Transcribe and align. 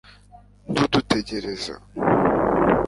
ntudutegereze 0.71 1.73